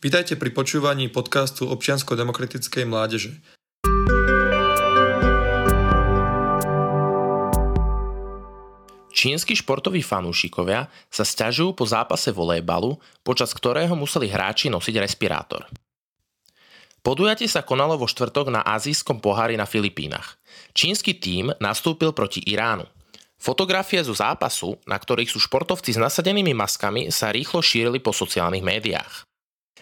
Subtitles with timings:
[0.00, 3.36] Vítajte pri počúvaní podcastu občiansko-demokratickej mládeže.
[9.12, 15.68] Čínsky športoví fanúšikovia sa stiažujú po zápase volejbalu, počas ktorého museli hráči nosiť respirátor.
[17.04, 20.40] Podujatie sa konalo vo štvrtok na azijskom pohári na Filipínach.
[20.72, 22.88] Čínsky tím nastúpil proti Iránu.
[23.36, 28.64] Fotografie zo zápasu, na ktorých sú športovci s nasadenými maskami, sa rýchlo šírili po sociálnych
[28.64, 29.28] médiách.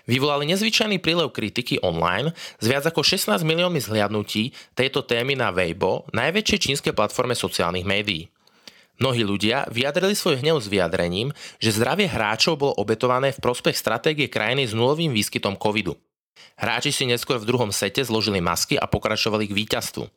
[0.09, 6.09] Vyvolali nezvyčajný prílev kritiky online s viac ako 16 miliónmi zhliadnutí tejto témy na Weibo,
[6.17, 8.33] najväčšej čínskej platforme sociálnych médií.
[8.99, 14.27] Mnohí ľudia vyjadrili svoj hnev s vyjadrením, že zdravie hráčov bolo obetované v prospech stratégie
[14.27, 15.95] krajiny s nulovým výskytom covidu.
[16.57, 20.09] Hráči si neskôr v druhom sete zložili masky a pokračovali k víťazstvu.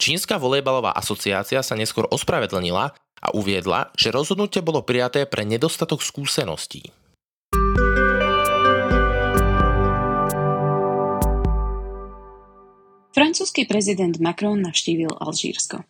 [0.00, 6.88] Čínska volejbalová asociácia sa neskôr ospravedlnila a uviedla, že rozhodnutie bolo prijaté pre nedostatok skúseností.
[13.20, 15.84] Francúzsky prezident Macron navštívil Alžírsko.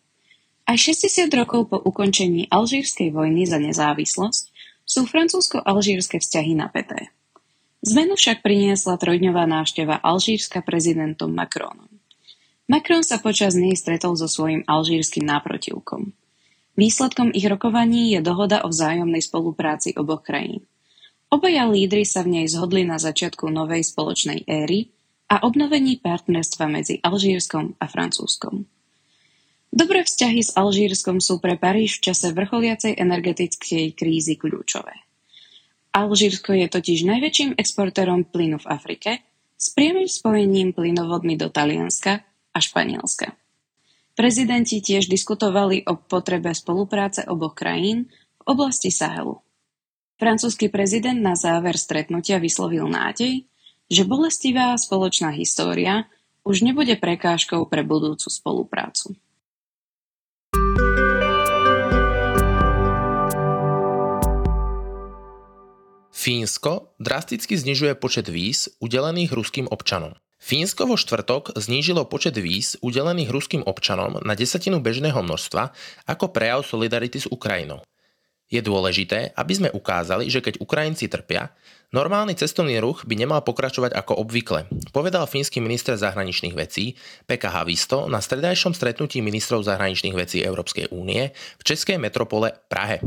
[0.67, 4.51] Aj 60 rokov po ukončení Alžírskej vojny za nezávislosť
[4.83, 7.07] sú francúzsko-alžírske vzťahy napäté.
[7.87, 11.87] Zmenu však priniesla trojdňová návšteva Alžírska prezidentom Macronom.
[12.67, 16.11] Macron sa počas nej stretol so svojím alžírskym náprotivkom.
[16.75, 20.67] Výsledkom ich rokovaní je dohoda o vzájomnej spolupráci oboch krajín.
[21.31, 24.91] Obaja lídry sa v nej zhodli na začiatku novej spoločnej éry
[25.31, 28.67] a obnovení partnerstva medzi Alžírskom a Francúzskom.
[29.71, 34.91] Dobré vzťahy s Alžírskom sú pre Paríž v čase vrcholiacej energetickej krízy kľúčové.
[35.95, 39.11] Alžírsko je totiž najväčším exportérom plynu v Afrike
[39.55, 43.31] s priamým spojením plynovodmi do Talianska a Španielska.
[44.11, 49.39] Prezidenti tiež diskutovali o potrebe spolupráce oboch krajín v oblasti Sahelu.
[50.19, 53.47] Francúzsky prezident na záver stretnutia vyslovil nádej,
[53.91, 56.07] že bolestivá spoločná história
[56.47, 59.19] už nebude prekážkou pre budúcu spoluprácu.
[66.21, 70.15] Fínsko drasticky znižuje počet víz udelených ruským občanom.
[70.41, 75.73] Fínsko vo štvrtok znížilo počet víz udelených ruským občanom na desatinu bežného množstva
[76.05, 77.81] ako prejav solidarity s Ukrajinou.
[78.51, 81.55] Je dôležité, aby sme ukázali, že keď Ukrajinci trpia,
[81.95, 88.11] normálny cestovný ruch by nemal pokračovať ako obvykle, povedal fínsky minister zahraničných vecí Pekka Havisto
[88.11, 92.99] na stredajšom stretnutí ministrov zahraničných vecí Európskej únie v českej metropole Prahe.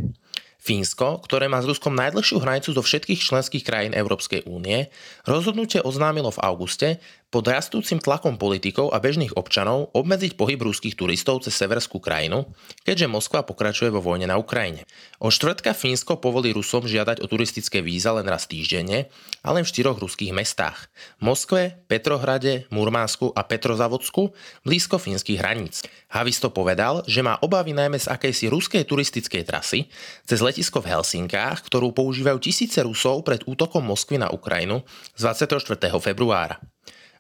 [0.65, 4.88] Fínsko, ktoré má s Ruskom najdlhšiu hranicu zo všetkých členských krajín Európskej únie,
[5.28, 6.88] rozhodnutie oznámilo v auguste
[7.34, 12.47] pod rastúcim tlakom politikov a bežných občanov obmedziť pohyb ruských turistov cez severskú krajinu,
[12.87, 14.87] keďže Moskva pokračuje vo vojne na Ukrajine.
[15.19, 19.11] O štvrtka Fínsko povolí Rusom žiadať o turistické víza len raz týždenne,
[19.43, 20.87] ale v štyroch ruských mestách.
[21.19, 24.31] Moskve, Petrohrade, Murmánsku a Petrozavodsku
[24.62, 25.83] blízko fínskych hraníc.
[26.15, 29.91] Havisto povedal, že má obavy najmä z akejsi ruskej turistickej trasy
[30.22, 34.87] cez letisko v Helsinkách, ktorú používajú tisíce Rusov pred útokom Moskvy na Ukrajinu
[35.19, 35.91] z 24.
[35.99, 36.62] februára.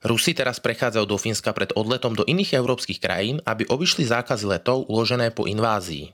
[0.04, 4.84] Rusi teraz prechádzajú do Fínska pred odletom do iných európskych krajín, aby obišli zákazy letov
[4.92, 6.12] uložené po invázii.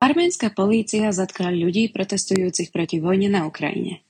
[0.00, 4.00] Arménska polícia zatkla ľudí protestujúcich proti vojne na Ukrajine.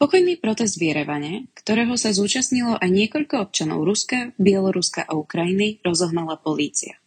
[0.00, 6.40] Pokojný protest v Jerevane, ktorého sa zúčastnilo aj niekoľko občanov Ruska, Bieloruska a Ukrajiny, rozohnala
[6.40, 7.03] polícia.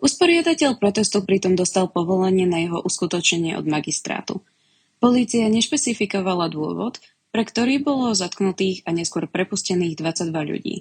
[0.00, 4.40] Usporiadateľ protestu pritom dostal povolenie na jeho uskutočnenie od magistrátu.
[4.96, 10.76] Polícia nešpecifikovala dôvod, pre ktorý bolo zatknutých a neskôr prepustených 22 ľudí.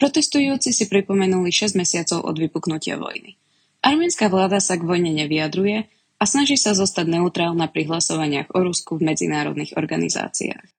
[0.00, 3.38] Protestujúci si pripomenuli 6 mesiacov od vypuknutia vojny.
[3.84, 5.86] Arménska vláda sa k vojne nevyjadruje
[6.18, 10.73] a snaží sa zostať neutrálna pri hlasovaniach o Rusku v medzinárodných organizáciách.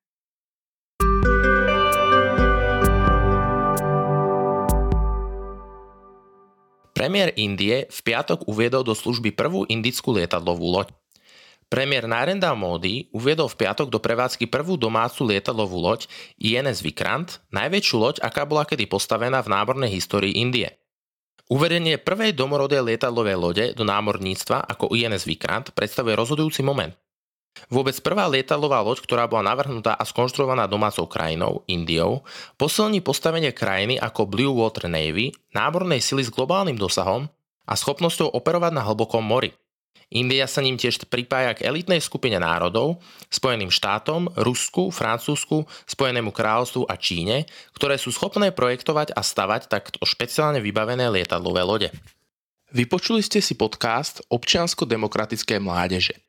[6.95, 10.95] Premiér Indie v piatok uviedol do služby prvú indickú lietadlovú loď.
[11.67, 16.07] Premiér Narendra Modi uviedol v piatok do prevádzky prvú domácu lietadlovú loď
[16.39, 20.71] INS Vikrant, najväčšiu loď, aká bola kedy postavená v námornej histórii Indie.
[21.51, 26.95] Uvedenie prvej domorodej lietadlovej lode do námorníctva ako INS Vikrant predstavuje rozhodujúci moment.
[27.71, 32.21] Vôbec prvá lietadlová loď, ktorá bola navrhnutá a skonštruovaná domácou krajinou, Indiou,
[32.59, 37.31] posilní postavenie krajiny ako Blue Water Navy, námornej sily s globálnym dosahom
[37.65, 39.55] a schopnosťou operovať na hlbokom mori.
[40.13, 43.01] India sa ním tiež pripája k elitnej skupine národov,
[43.33, 49.97] Spojeným štátom, Rusku, Francúzsku, Spojenému kráľovstvu a Číne, ktoré sú schopné projektovať a stavať takto
[50.05, 51.89] špeciálne vybavené lietadlové lode.
[52.69, 56.24] Vypočuli ste si podcast občiansko-demokratické mládeže.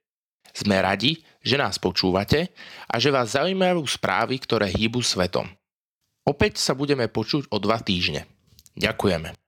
[0.57, 2.49] Sme radi, že nás počúvate
[2.89, 5.45] a že vás zaujímajú správy, ktoré hýbu svetom.
[6.25, 8.25] Opäť sa budeme počuť o dva týždne.
[8.73, 9.46] Ďakujeme.